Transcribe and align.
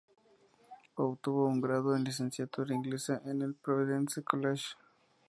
Obtuvo 0.97 1.45
un 1.45 1.61
grado 1.61 1.95
en 1.95 2.03
literatura 2.05 2.73
inglesa 2.73 3.21
en 3.23 3.43
el 3.43 3.53
Providence 3.53 4.23
College. 4.23 4.69